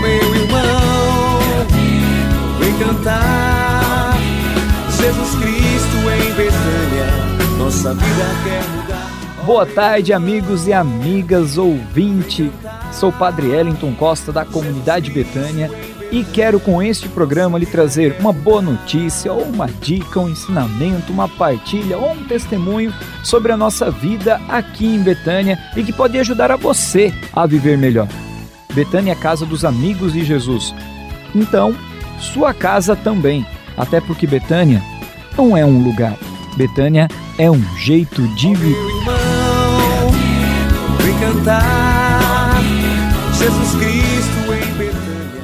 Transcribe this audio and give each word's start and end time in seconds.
Meu 0.00 0.34
irmão, 0.34 1.38
vem 2.58 2.78
cantar. 2.78 4.14
Jesus 4.90 5.34
Cristo 5.36 5.96
em 6.10 6.32
Betânia, 6.34 7.56
nossa 7.58 7.94
vida 7.94 8.24
quer 8.44 8.62
mudar. 8.70 9.44
Boa 9.46 9.66
tarde, 9.66 10.12
amigos 10.12 10.66
e 10.66 10.72
amigas 10.72 11.58
ouvinte. 11.58 12.50
Sou 12.92 13.12
Padre 13.12 13.50
Ellington 13.50 13.94
Costa 13.94 14.32
da 14.32 14.44
comunidade 14.44 15.10
Betânia 15.10 15.70
e 16.10 16.24
quero 16.24 16.60
com 16.60 16.82
este 16.82 17.08
programa 17.08 17.58
lhe 17.58 17.66
trazer 17.66 18.16
uma 18.20 18.32
boa 18.32 18.62
notícia, 18.62 19.32
ou 19.32 19.42
uma 19.42 19.66
dica, 19.66 20.20
um 20.20 20.28
ensinamento, 20.28 21.12
uma 21.12 21.28
partilha 21.28 21.98
ou 21.98 22.12
um 22.12 22.24
testemunho 22.24 22.92
sobre 23.22 23.52
a 23.52 23.56
nossa 23.56 23.90
vida 23.90 24.40
aqui 24.48 24.86
em 24.86 25.02
Betânia 25.02 25.58
e 25.76 25.82
que 25.82 25.92
pode 25.92 26.18
ajudar 26.18 26.50
a 26.50 26.56
você 26.56 27.12
a 27.32 27.46
viver 27.46 27.76
melhor. 27.76 28.08
Betânia 28.74 29.12
é 29.12 29.14
a 29.14 29.18
casa 29.18 29.46
dos 29.46 29.64
amigos 29.64 30.12
de 30.12 30.24
Jesus. 30.24 30.74
Então, 31.34 31.74
sua 32.18 32.52
casa 32.52 32.96
também, 32.96 33.46
até 33.76 34.00
porque 34.00 34.26
Betânia 34.26 34.82
não 35.36 35.56
é 35.56 35.64
um 35.64 35.82
lugar. 35.82 36.16
Betânia 36.56 37.08
é 37.38 37.50
um 37.50 37.62
jeito 37.76 38.26
de 38.34 38.54
viver. 38.54 38.70
Meu 38.70 38.88
irmão, 38.98 40.10
vem 40.98 41.18
cantar. 41.18 42.60
Jesus 43.38 43.74
Cristo 43.74 44.52
em 44.52 44.78
Betânia. 44.78 45.42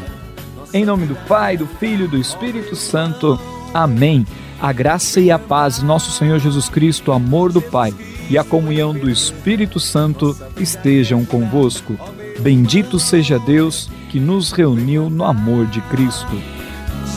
Em 0.73 0.85
nome 0.85 1.07
do 1.07 1.15
Pai, 1.27 1.57
do 1.57 1.67
Filho 1.67 2.07
e 2.07 2.09
do 2.09 2.17
Espírito 2.17 2.75
Santo. 2.75 3.39
Amém. 3.75 4.27
A 4.61 4.73
graça 4.73 5.21
e 5.21 5.31
a 5.31 5.39
paz, 5.39 5.83
nosso 5.83 6.11
Senhor 6.11 6.39
Jesus 6.39 6.69
Cristo, 6.69 7.11
o 7.11 7.15
amor 7.15 7.53
do 7.53 7.63
Pai 7.63 7.95
e 8.29 8.37
a 8.37 8.45
comunhão 8.45 8.93
do 8.93 9.11
Espírito 9.11 9.81
Santo 9.81 10.37
estejam 10.57 11.25
convosco. 11.25 11.97
Bendito 12.43 12.99
seja 12.99 13.39
Deus 13.39 13.91
que 14.09 14.19
nos 14.19 14.51
reuniu 14.51 15.11
no 15.11 15.25
amor 15.25 15.67
de 15.67 15.83
Cristo. 15.83 16.41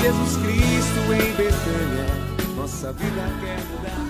Jesus 0.01 0.35
Cristo 0.35 1.13
em 1.13 1.31
Betânia, 1.33 2.05
nossa 2.57 2.91
vida 2.91 3.23
quer 3.39 3.57
mudar. 3.71 4.03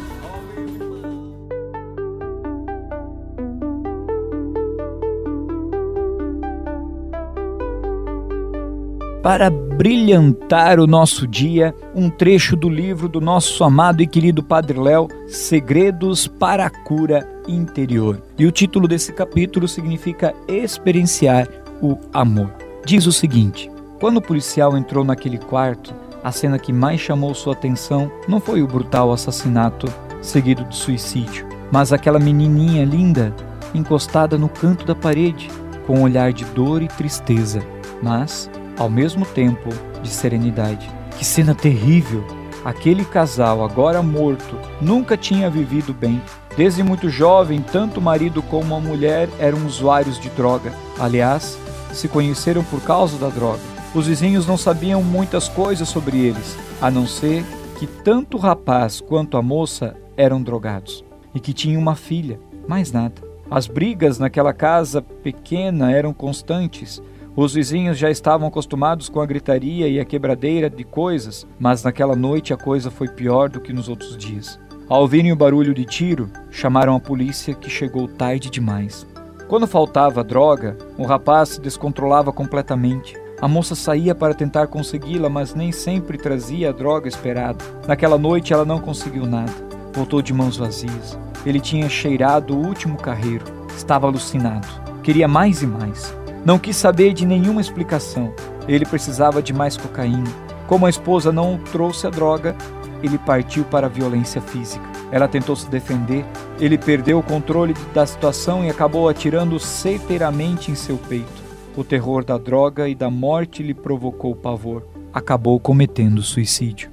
Para 9.22 9.52
brilhantar 9.52 10.80
o 10.80 10.88
nosso 10.88 11.28
dia, 11.28 11.76
um 11.94 12.10
trecho 12.10 12.56
do 12.56 12.68
livro 12.68 13.08
do 13.08 13.22
nosso 13.22 13.64
amado 13.64 14.02
e 14.02 14.08
querido 14.08 14.42
Padre 14.42 14.80
Léo, 14.80 15.08
Segredos 15.28 16.28
para 16.28 16.66
a 16.66 16.72
Cura 16.72 17.33
Interior. 17.48 18.22
E 18.38 18.46
o 18.46 18.52
título 18.52 18.88
desse 18.88 19.14
capítulo 19.14 19.68
significa 19.68 20.34
Experienciar 20.48 21.48
o 21.82 21.98
Amor. 22.14 22.52
Diz 22.86 23.06
o 23.06 23.12
seguinte: 23.12 23.70
Quando 24.00 24.18
o 24.18 24.22
policial 24.22 24.78
entrou 24.78 25.04
naquele 25.04 25.38
quarto, 25.38 25.94
a 26.24 26.32
cena 26.32 26.58
que 26.58 26.72
mais 26.72 27.02
chamou 27.02 27.34
sua 27.34 27.54
atenção 27.54 28.12
não 28.28 28.40
foi 28.40 28.62
o 28.62 28.68
brutal 28.68 29.12
assassinato 29.12 29.88
seguido 30.22 30.64
de 30.66 30.76
suicídio, 30.76 31.48
mas 31.72 31.92
aquela 31.92 32.20
menininha 32.20 32.86
linda 32.86 33.36
encostada 33.74 34.38
no 34.38 34.48
canto 34.48 34.86
da 34.86 34.96
parede, 34.96 35.50
com 35.86 36.00
um 36.00 36.04
olhar 36.04 36.32
de 36.32 36.46
dor 36.46 36.82
e 36.82 36.88
tristeza, 36.88 37.62
mas 38.02 38.50
ao 38.78 38.90
mesmo 38.90 39.26
tempo 39.26 39.70
de 40.02 40.10
serenidade. 40.10 40.90
Que 41.18 41.26
cena 41.26 41.54
terrível! 41.54 42.24
Aquele 42.64 43.04
casal, 43.04 43.64
agora 43.64 44.02
morto, 44.02 44.58
nunca 44.80 45.18
tinha 45.18 45.50
vivido 45.50 45.94
bem. 45.94 46.22
Desde 46.56 46.84
muito 46.84 47.10
jovem, 47.10 47.62
tanto 47.62 48.00
o 48.00 48.04
marido 48.04 48.44
como 48.44 48.76
a 48.76 48.80
mulher 48.80 49.28
eram 49.40 49.66
usuários 49.66 50.20
de 50.20 50.30
droga. 50.30 50.72
Aliás, 51.00 51.58
se 51.92 52.08
conheceram 52.08 52.64
por 52.64 52.82
causa 52.82 53.18
da 53.18 53.30
droga. 53.30 53.62
Os 53.96 54.06
vizinhos 54.06 54.46
não 54.46 54.58
sabiam 54.58 55.02
muitas 55.02 55.48
coisas 55.48 55.90
sobre 55.90 56.18
eles, 56.20 56.58
a 56.80 56.92
não 56.92 57.08
ser 57.08 57.44
que 57.80 57.88
tanto 57.88 58.38
o 58.38 58.40
rapaz 58.40 59.02
quanto 59.02 59.36
a 59.36 59.42
moça 59.42 59.96
eram 60.16 60.42
drogados 60.42 61.04
e 61.34 61.40
que 61.40 61.54
tinham 61.54 61.82
uma 61.82 61.96
filha, 61.96 62.40
mais 62.68 62.92
nada. 62.92 63.22
As 63.50 63.68
brigas 63.68 64.20
naquela 64.20 64.54
casa 64.54 65.02
pequena 65.02 65.92
eram 65.92 66.14
constantes. 66.14 67.02
Os 67.36 67.56
vizinhos 67.56 67.98
já 67.98 68.12
estavam 68.12 68.48
acostumados 68.48 69.10
com 69.10 69.20
a 69.20 69.26
gritaria 69.26 69.88
e 69.88 70.00
a 70.00 70.06
quebradeira 70.06 70.70
de 70.70 70.84
coisas, 70.84 71.48
mas 71.60 71.84
naquela 71.84 72.16
noite 72.16 72.54
a 72.54 72.58
coisa 72.58 72.92
foi 72.92 73.08
pior 73.08 73.50
do 73.50 73.60
que 73.60 73.74
nos 73.74 73.90
outros 73.90 74.16
dias. 74.16 74.60
Ao 74.90 75.02
ouvirem 75.02 75.32
o 75.32 75.36
barulho 75.36 75.74
de 75.74 75.86
tiro, 75.86 76.30
chamaram 76.52 76.96
a 76.96 77.00
polícia 77.00 77.54
que 77.54 77.70
chegou 77.70 78.06
tarde 78.06 78.50
demais. 78.50 79.08
Quando 79.48 79.66
faltava 79.66 80.24
droga, 80.24 80.78
o 80.98 81.06
rapaz 81.06 81.50
se 81.50 81.62
descontrolava 81.62 82.34
completamente. 82.34 83.16
A 83.42 83.48
moça 83.48 83.76
saía 83.76 84.14
para 84.14 84.34
tentar 84.34 84.68
consegui-la, 84.68 85.30
mas 85.30 85.56
nem 85.56 85.72
sempre 85.72 86.18
trazia 86.18 86.70
a 86.70 86.72
droga 86.74 87.08
esperada. 87.08 87.64
Naquela 87.88 88.18
noite 88.18 88.52
ela 88.52 88.66
não 88.66 88.80
conseguiu 88.80 89.26
nada. 89.26 89.52
Voltou 89.94 90.22
de 90.22 90.34
mãos 90.34 90.58
vazias. 90.58 91.18
Ele 91.46 91.62
tinha 91.62 91.88
cheirado 91.88 92.54
o 92.54 92.66
último 92.66 92.98
carreiro. 92.98 93.46
Estava 93.76 94.08
alucinado. 94.08 94.68
Queria 95.02 95.28
mais 95.30 95.62
e 95.62 95.68
mais. 95.68 96.14
Não 96.46 96.60
quis 96.60 96.76
saber 96.76 97.14
de 97.14 97.26
nenhuma 97.26 97.62
explicação. 97.62 98.34
Ele 98.68 98.86
precisava 98.86 99.42
de 99.42 99.54
mais 99.54 99.78
cocaína. 99.78 100.30
Como 100.68 100.86
a 100.86 100.90
esposa 100.90 101.32
não 101.32 101.58
trouxe 101.58 102.08
a 102.08 102.10
droga, 102.10 102.56
ele 103.04 103.18
partiu 103.18 103.66
para 103.66 103.88
a 103.88 103.90
violência 103.90 104.42
física. 104.42 104.84
Ela 105.12 105.28
tentou 105.28 105.56
se 105.56 105.70
defender, 105.70 106.26
ele 106.60 106.78
perdeu 106.78 107.20
o 107.20 107.24
controle 107.24 107.76
da 107.94 108.06
situação 108.06 108.64
e 108.64 108.70
acabou 108.70 109.10
atirando 109.10 109.60
certeiramente 109.60 110.72
em 110.72 110.76
seu 110.76 110.98
peito. 110.98 111.44
O 111.76 111.84
terror 111.84 112.24
da 112.24 112.38
droga 112.38 112.88
e 112.88 112.96
da 112.96 113.10
morte 113.10 113.62
lhe 113.62 113.74
provocou 113.74 114.36
pavor. 114.36 114.88
Acabou 115.12 115.60
cometendo 115.60 116.22
suicídio. 116.22 116.92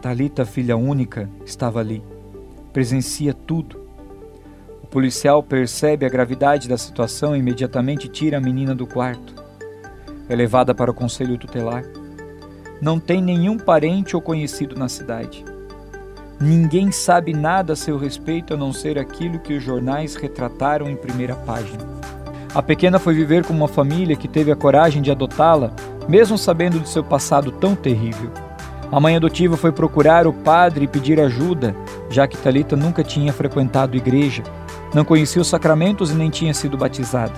Talita, 0.00 0.46
filha 0.46 0.76
única, 0.76 1.28
estava 1.44 1.80
ali. 1.80 2.02
Presencia 2.72 3.34
tudo. 3.34 3.80
O 4.82 4.86
policial 4.86 5.42
percebe 5.42 6.06
a 6.06 6.08
gravidade 6.08 6.68
da 6.68 6.78
situação 6.78 7.34
e 7.34 7.38
imediatamente 7.38 8.08
tira 8.08 8.38
a 8.38 8.40
menina 8.40 8.74
do 8.74 8.86
quarto. 8.86 9.34
É 10.28 10.34
levada 10.36 10.74
para 10.74 10.90
o 10.90 10.94
conselho 10.94 11.36
tutelar. 11.36 11.84
Não 12.80 12.98
tem 12.98 13.20
nenhum 13.20 13.58
parente 13.58 14.16
ou 14.16 14.22
conhecido 14.22 14.74
na 14.74 14.88
cidade. 14.88 15.44
Ninguém 16.40 16.90
sabe 16.90 17.34
nada 17.34 17.74
a 17.74 17.76
seu 17.76 17.98
respeito 17.98 18.54
a 18.54 18.56
não 18.56 18.72
ser 18.72 18.98
aquilo 18.98 19.38
que 19.38 19.52
os 19.52 19.62
jornais 19.62 20.14
retrataram 20.16 20.88
em 20.88 20.96
primeira 20.96 21.34
página. 21.34 21.84
A 22.54 22.62
pequena 22.62 22.98
foi 22.98 23.12
viver 23.12 23.44
com 23.44 23.52
uma 23.52 23.68
família 23.68 24.16
que 24.16 24.26
teve 24.26 24.50
a 24.50 24.56
coragem 24.56 25.02
de 25.02 25.10
adotá-la, 25.10 25.70
mesmo 26.08 26.38
sabendo 26.38 26.80
de 26.80 26.88
seu 26.88 27.04
passado 27.04 27.52
tão 27.52 27.76
terrível. 27.76 28.30
A 28.90 28.98
mãe 28.98 29.14
adotiva 29.14 29.56
foi 29.56 29.70
procurar 29.70 30.26
o 30.26 30.32
padre 30.32 30.86
e 30.86 30.88
pedir 30.88 31.20
ajuda, 31.20 31.76
já 32.08 32.26
que 32.26 32.38
Talita 32.38 32.74
nunca 32.74 33.04
tinha 33.04 33.32
frequentado 33.32 33.96
igreja, 33.96 34.42
não 34.94 35.04
conhecia 35.04 35.42
os 35.42 35.48
sacramentos 35.48 36.10
e 36.10 36.14
nem 36.14 36.30
tinha 36.30 36.54
sido 36.54 36.76
batizada. 36.76 37.34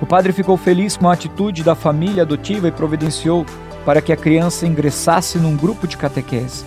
O 0.00 0.06
padre 0.06 0.32
ficou 0.32 0.56
feliz 0.56 0.96
com 0.96 1.08
a 1.08 1.12
atitude 1.12 1.62
da 1.62 1.74
família 1.74 2.22
adotiva 2.22 2.66
e 2.66 2.72
providenciou 2.72 3.46
para 3.86 4.02
que 4.02 4.12
a 4.12 4.16
criança 4.16 4.66
ingressasse 4.66 5.38
num 5.38 5.56
grupo 5.56 5.86
de 5.86 5.96
catequese. 5.96 6.64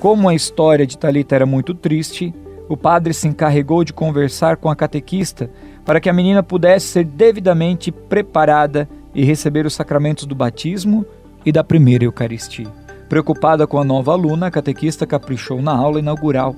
Como 0.00 0.28
a 0.28 0.34
história 0.34 0.84
de 0.84 0.98
Talita 0.98 1.36
era 1.36 1.46
muito 1.46 1.72
triste, 1.72 2.34
o 2.68 2.76
padre 2.76 3.14
se 3.14 3.28
encarregou 3.28 3.84
de 3.84 3.92
conversar 3.92 4.56
com 4.56 4.68
a 4.68 4.74
catequista 4.74 5.48
para 5.84 6.00
que 6.00 6.08
a 6.08 6.12
menina 6.12 6.42
pudesse 6.42 6.86
ser 6.88 7.04
devidamente 7.04 7.92
preparada 7.92 8.88
e 9.14 9.24
receber 9.24 9.66
os 9.66 9.74
sacramentos 9.74 10.26
do 10.26 10.34
batismo 10.34 11.06
e 11.46 11.52
da 11.52 11.62
primeira 11.62 12.04
Eucaristia. 12.04 12.66
Preocupada 13.08 13.64
com 13.64 13.78
a 13.78 13.84
nova 13.84 14.10
aluna, 14.10 14.48
a 14.48 14.50
catequista 14.50 15.06
caprichou 15.06 15.62
na 15.62 15.72
aula 15.72 16.00
inaugural. 16.00 16.56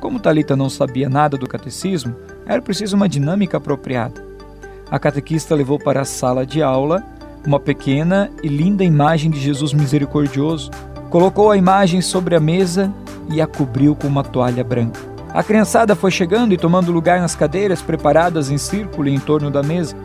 Como 0.00 0.20
Talita 0.20 0.54
não 0.54 0.70
sabia 0.70 1.08
nada 1.08 1.36
do 1.36 1.48
catecismo, 1.48 2.14
era 2.46 2.62
preciso 2.62 2.94
uma 2.94 3.08
dinâmica 3.08 3.56
apropriada. 3.56 4.24
A 4.88 5.00
catequista 5.00 5.54
levou 5.56 5.80
para 5.80 6.02
a 6.02 6.04
sala 6.04 6.46
de 6.46 6.62
aula 6.62 7.04
uma 7.46 7.58
pequena 7.58 8.30
e 8.42 8.48
linda 8.48 8.84
imagem 8.84 9.30
de 9.30 9.40
Jesus 9.40 9.72
misericordioso, 9.72 10.70
colocou 11.10 11.50
a 11.50 11.56
imagem 11.56 12.00
sobre 12.00 12.34
a 12.34 12.40
mesa 12.40 12.92
e 13.30 13.40
a 13.40 13.46
cobriu 13.46 13.94
com 13.94 14.06
uma 14.06 14.22
toalha 14.22 14.64
branca. 14.64 15.00
A 15.32 15.42
criançada 15.42 15.96
foi 15.96 16.10
chegando 16.10 16.52
e 16.52 16.58
tomando 16.58 16.92
lugar 16.92 17.20
nas 17.20 17.34
cadeiras 17.34 17.80
preparadas 17.80 18.50
em 18.50 18.58
círculo 18.58 19.08
em 19.08 19.18
torno 19.18 19.50
da 19.50 19.62
mesa. 19.62 19.96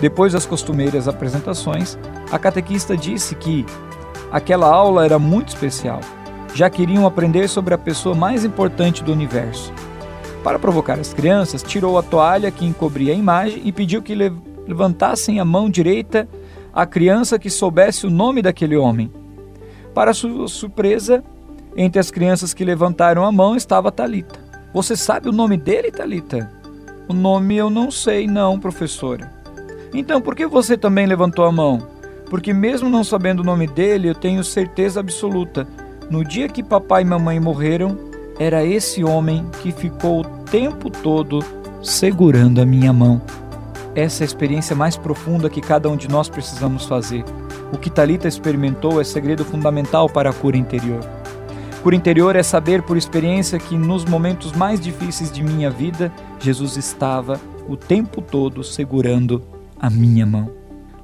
Depois 0.00 0.32
das 0.32 0.46
costumeiras 0.46 1.08
apresentações, 1.08 1.98
a 2.30 2.38
catequista 2.38 2.96
disse 2.96 3.34
que 3.34 3.64
aquela 4.30 4.68
aula 4.68 5.04
era 5.04 5.18
muito 5.18 5.48
especial, 5.48 6.00
já 6.54 6.68
queriam 6.68 7.06
aprender 7.06 7.48
sobre 7.48 7.74
a 7.74 7.78
pessoa 7.78 8.14
mais 8.14 8.44
importante 8.44 9.02
do 9.02 9.12
universo. 9.12 9.72
Para 10.44 10.58
provocar 10.58 10.98
as 10.98 11.12
crianças, 11.12 11.62
tirou 11.62 11.98
a 11.98 12.02
toalha 12.02 12.50
que 12.50 12.64
encobria 12.64 13.12
a 13.12 13.16
imagem 13.16 13.62
e 13.64 13.72
pediu 13.72 14.02
que 14.02 14.14
levantassem 14.66 15.40
a 15.40 15.44
mão 15.44 15.68
direita 15.68 16.28
a 16.72 16.86
criança 16.86 17.38
que 17.38 17.50
soubesse 17.50 18.06
o 18.06 18.10
nome 18.10 18.42
daquele 18.42 18.76
homem. 18.76 19.12
Para 19.94 20.12
sua 20.12 20.48
surpresa, 20.48 21.22
entre 21.76 21.98
as 21.98 22.10
crianças 22.10 22.54
que 22.54 22.64
levantaram 22.64 23.24
a 23.24 23.32
mão 23.32 23.56
estava 23.56 23.92
Talita. 23.92 24.38
Você 24.72 24.96
sabe 24.96 25.28
o 25.28 25.32
nome 25.32 25.56
dele, 25.56 25.90
Talita? 25.90 26.50
O 27.08 27.14
nome 27.14 27.56
eu 27.56 27.70
não 27.70 27.90
sei, 27.90 28.26
não, 28.26 28.60
professora. 28.60 29.32
Então, 29.94 30.20
por 30.20 30.34
que 30.34 30.46
você 30.46 30.76
também 30.76 31.06
levantou 31.06 31.44
a 31.44 31.52
mão? 31.52 31.98
porque 32.28 32.52
mesmo 32.52 32.88
não 32.88 33.02
sabendo 33.02 33.40
o 33.40 33.44
nome 33.44 33.66
dele, 33.66 34.08
eu 34.08 34.14
tenho 34.14 34.44
certeza 34.44 35.00
absoluta. 35.00 35.66
No 36.10 36.24
dia 36.24 36.48
que 36.48 36.62
papai 36.62 37.02
e 37.02 37.06
mamãe 37.06 37.40
morreram, 37.40 37.96
era 38.38 38.64
esse 38.64 39.02
homem 39.02 39.46
que 39.62 39.72
ficou 39.72 40.20
o 40.20 40.24
tempo 40.44 40.90
todo 40.90 41.40
segurando 41.82 42.60
a 42.60 42.66
minha 42.66 42.92
mão. 42.92 43.20
Essa 43.94 44.22
é 44.22 44.24
a 44.24 44.26
experiência 44.26 44.76
mais 44.76 44.96
profunda 44.96 45.50
que 45.50 45.60
cada 45.60 45.88
um 45.88 45.96
de 45.96 46.08
nós 46.08 46.28
precisamos 46.28 46.84
fazer. 46.84 47.24
O 47.72 47.78
que 47.78 47.90
Talita 47.90 48.28
experimentou 48.28 49.00
é 49.00 49.04
segredo 49.04 49.44
fundamental 49.44 50.08
para 50.08 50.30
a 50.30 50.32
cura 50.32 50.56
interior. 50.56 51.00
Cura 51.82 51.96
interior 51.96 52.36
é 52.36 52.42
saber 52.42 52.82
por 52.82 52.96
experiência 52.96 53.58
que 53.58 53.76
nos 53.76 54.04
momentos 54.04 54.52
mais 54.52 54.80
difíceis 54.80 55.30
de 55.30 55.42
minha 55.42 55.70
vida, 55.70 56.12
Jesus 56.40 56.76
estava 56.76 57.40
o 57.68 57.76
tempo 57.76 58.20
todo 58.20 58.64
segurando 58.64 59.42
a 59.78 59.88
minha 59.88 60.26
mão. 60.26 60.50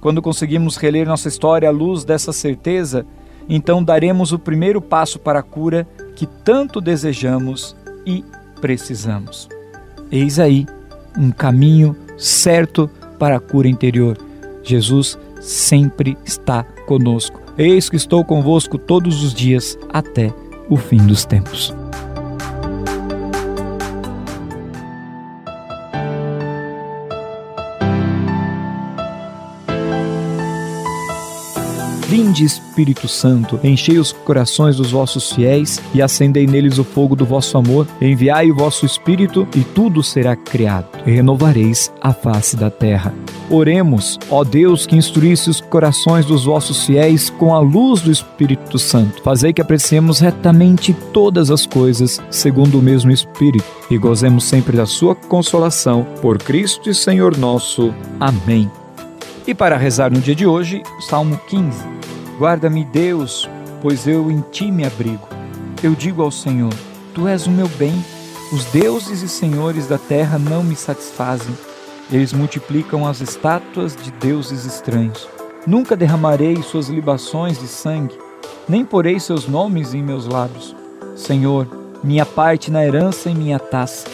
Quando 0.00 0.20
conseguimos 0.20 0.76
reler 0.76 1.06
nossa 1.06 1.28
história 1.28 1.68
à 1.68 1.72
luz 1.72 2.04
dessa 2.04 2.32
certeza, 2.32 3.06
então 3.48 3.82
daremos 3.82 4.32
o 4.32 4.38
primeiro 4.38 4.80
passo 4.80 5.18
para 5.18 5.38
a 5.38 5.42
cura 5.42 5.86
que 6.14 6.26
tanto 6.26 6.80
desejamos 6.80 7.76
e 8.04 8.24
precisamos. 8.60 9.48
Eis 10.10 10.38
aí 10.38 10.66
um 11.16 11.30
caminho 11.30 11.96
certo 12.16 12.90
para 13.18 13.36
a 13.36 13.40
cura 13.40 13.68
interior. 13.68 14.18
Jesus 14.62 15.18
sempre 15.40 16.16
está 16.24 16.64
conosco. 16.86 17.40
Eis 17.56 17.88
que 17.88 17.96
estou 17.96 18.24
convosco 18.24 18.78
todos 18.78 19.22
os 19.22 19.32
dias 19.32 19.78
até 19.92 20.32
o 20.68 20.76
fim 20.76 20.98
dos 20.98 21.24
tempos. 21.24 21.74
Vinde, 32.14 32.44
Espírito 32.44 33.08
Santo, 33.08 33.58
enchei 33.64 33.98
os 33.98 34.12
corações 34.12 34.76
dos 34.76 34.92
vossos 34.92 35.32
fiéis 35.32 35.82
e 35.92 36.00
acendei 36.00 36.46
neles 36.46 36.78
o 36.78 36.84
fogo 36.84 37.16
do 37.16 37.26
vosso 37.26 37.58
amor. 37.58 37.88
Enviai 38.00 38.52
o 38.52 38.54
vosso 38.54 38.86
Espírito 38.86 39.48
e 39.56 39.64
tudo 39.64 40.00
será 40.00 40.36
criado, 40.36 40.86
e 41.04 41.10
renovareis 41.10 41.92
a 42.00 42.12
face 42.12 42.56
da 42.56 42.70
terra. 42.70 43.12
Oremos, 43.50 44.16
ó 44.30 44.44
Deus, 44.44 44.86
que 44.86 44.94
instruísse 44.94 45.50
os 45.50 45.60
corações 45.60 46.24
dos 46.24 46.44
vossos 46.44 46.86
fiéis 46.86 47.30
com 47.30 47.52
a 47.52 47.58
luz 47.58 48.00
do 48.00 48.12
Espírito 48.12 48.78
Santo. 48.78 49.20
Fazei 49.20 49.52
que 49.52 49.60
apreciemos 49.60 50.20
retamente 50.20 50.94
todas 51.12 51.50
as 51.50 51.66
coisas, 51.66 52.22
segundo 52.30 52.78
o 52.78 52.82
mesmo 52.82 53.10
Espírito, 53.10 53.64
e 53.90 53.98
gozemos 53.98 54.44
sempre 54.44 54.76
da 54.76 54.86
sua 54.86 55.16
consolação. 55.16 56.06
Por 56.22 56.38
Cristo 56.38 56.88
e 56.88 56.94
Senhor 56.94 57.36
nosso. 57.36 57.92
Amém. 58.20 58.70
E 59.48 59.52
para 59.52 59.76
rezar 59.76 60.12
no 60.12 60.20
dia 60.20 60.34
de 60.36 60.46
hoje, 60.46 60.80
Salmo 61.00 61.36
15. 61.48 62.03
Guarda-me, 62.38 62.84
Deus, 62.84 63.48
pois 63.80 64.08
eu 64.08 64.28
em 64.28 64.40
ti 64.50 64.70
me 64.70 64.84
abrigo. 64.84 65.28
Eu 65.82 65.94
digo 65.94 66.20
ao 66.20 66.32
Senhor: 66.32 66.72
Tu 67.14 67.28
és 67.28 67.46
o 67.46 67.50
meu 67.50 67.68
bem. 67.68 67.94
Os 68.52 68.64
deuses 68.66 69.22
e 69.22 69.28
senhores 69.28 69.86
da 69.86 69.98
terra 69.98 70.38
não 70.38 70.62
me 70.62 70.74
satisfazem. 70.74 71.56
Eles 72.10 72.32
multiplicam 72.32 73.06
as 73.06 73.20
estátuas 73.20 73.96
de 73.96 74.10
deuses 74.12 74.64
estranhos. 74.64 75.28
Nunca 75.66 75.96
derramarei 75.96 76.60
suas 76.62 76.88
libações 76.88 77.58
de 77.58 77.66
sangue, 77.66 78.18
nem 78.68 78.84
porei 78.84 79.18
seus 79.18 79.48
nomes 79.48 79.94
em 79.94 80.02
meus 80.02 80.26
lábios. 80.26 80.74
Senhor, 81.16 81.68
minha 82.02 82.26
parte 82.26 82.70
na 82.70 82.84
herança 82.84 83.30
e 83.30 83.34
minha 83.34 83.58
taça. 83.58 84.06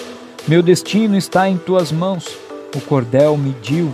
Meu 0.47 0.63
destino 0.63 1.17
está 1.17 1.49
em 1.49 1.57
tuas 1.57 1.91
mãos. 1.91 2.27
O 2.75 2.81
cordel 2.83 3.37
mediu 3.37 3.93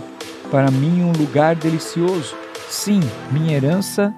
para 0.51 0.69
mim 0.69 1.01
um 1.01 1.11
lugar 1.13 1.55
delicioso 1.55 2.35
Sim, 2.69 2.99
minha 3.31 3.55
herança 3.55 4.13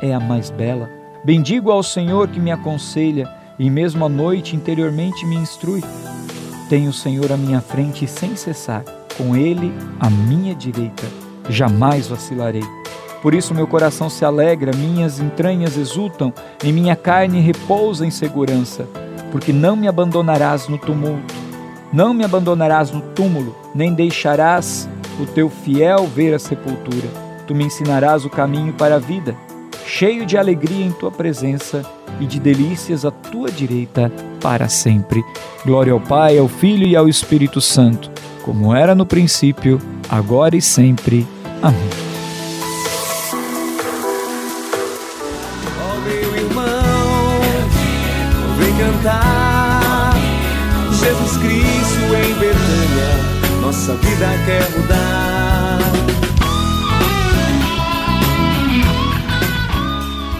é 0.00 0.12
a 0.12 0.18
mais 0.18 0.50
bela. 0.50 0.90
Bendigo 1.24 1.70
ao 1.70 1.84
Senhor 1.84 2.26
que 2.26 2.40
me 2.40 2.50
aconselha 2.50 3.32
e 3.58 3.70
mesmo 3.70 4.04
à 4.04 4.08
noite 4.08 4.56
interiormente 4.56 5.24
me 5.24 5.36
instrui. 5.36 5.84
Tenho 6.68 6.90
o 6.90 6.92
Senhor 6.92 7.30
à 7.30 7.36
minha 7.36 7.60
frente 7.60 8.06
sem 8.08 8.34
cessar, 8.34 8.82
com 9.16 9.36
Ele 9.36 9.72
à 10.00 10.10
minha 10.10 10.52
direita. 10.52 11.06
Jamais 11.48 12.08
vacilarei. 12.08 12.64
Por 13.22 13.34
isso 13.34 13.54
meu 13.54 13.68
coração 13.68 14.10
se 14.10 14.24
alegra, 14.24 14.76
minhas 14.76 15.20
entranhas 15.20 15.76
exultam, 15.76 16.32
e 16.64 16.72
minha 16.72 16.96
carne 16.96 17.40
repousa 17.40 18.04
em 18.04 18.10
segurança, 18.10 18.88
porque 19.30 19.52
não 19.52 19.76
me 19.76 19.86
abandonarás 19.86 20.66
no 20.66 20.76
tumulto, 20.76 21.32
não 21.92 22.12
me 22.12 22.24
abandonarás 22.24 22.90
no 22.90 23.00
túmulo, 23.00 23.54
nem 23.72 23.94
deixarás 23.94 24.88
o 25.20 25.26
teu 25.26 25.48
fiel 25.48 26.04
ver 26.08 26.34
a 26.34 26.38
sepultura. 26.40 27.21
Tu 27.52 27.56
me 27.56 27.64
ensinarás 27.64 28.24
o 28.24 28.30
caminho 28.30 28.72
para 28.72 28.94
a 28.94 28.98
vida, 28.98 29.36
cheio 29.84 30.24
de 30.24 30.38
alegria 30.38 30.86
em 30.86 30.90
tua 30.90 31.10
presença 31.10 31.82
e 32.18 32.24
de 32.24 32.40
delícias 32.40 33.04
à 33.04 33.10
tua 33.10 33.50
direita 33.50 34.10
para 34.40 34.70
sempre. 34.70 35.22
Glória 35.62 35.92
ao 35.92 36.00
Pai, 36.00 36.38
ao 36.38 36.48
Filho 36.48 36.86
e 36.86 36.96
ao 36.96 37.10
Espírito 37.10 37.60
Santo, 37.60 38.10
como 38.42 38.74
era 38.74 38.94
no 38.94 39.04
princípio, 39.04 39.78
agora 40.08 40.56
e 40.56 40.62
sempre. 40.62 41.26
Amém. 41.60 41.78
Oh, 45.76 46.00
meu 46.08 46.36
irmão, 46.38 47.40
vem 48.56 48.76
cantar. 48.78 50.14
Jesus 50.90 51.36
Cristo 51.36 52.14
em 52.16 52.32
Betânia, 52.32 53.60
nossa 53.60 53.94
vida 53.96 54.26
quer 54.46 54.70
mudar. 54.70 55.31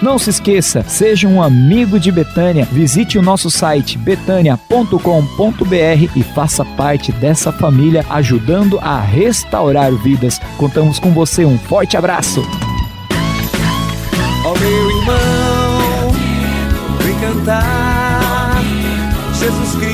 Não 0.02 0.18
se 0.18 0.30
esqueça, 0.30 0.82
seja 0.82 1.28
um 1.28 1.40
amigo 1.40 2.00
de 2.00 2.10
Betânia. 2.10 2.66
Visite 2.72 3.16
o 3.16 3.22
nosso 3.22 3.48
site 3.48 3.96
betânia.com.br 3.96 4.96
e 6.16 6.22
faça 6.24 6.64
parte 6.64 7.12
dessa 7.12 7.52
família 7.52 8.04
ajudando 8.10 8.80
a 8.80 9.00
restaurar 9.00 9.92
vidas. 9.92 10.40
Contamos 10.58 10.98
com 10.98 11.12
você. 11.12 11.44
Um 11.44 11.56
forte 11.56 11.96
abraço. 11.96 12.42
Oh, 14.44 14.58
meu 14.58 14.90
irmão, 14.90 16.10
vem 16.98 17.14
cantar. 17.20 18.60
Jesus 19.34 19.74
Cristo 19.76 19.91